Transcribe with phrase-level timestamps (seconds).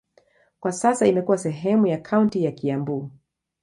[0.59, 3.11] Kwa sasa imekuwa sehemu ya kaunti ya Kiambu.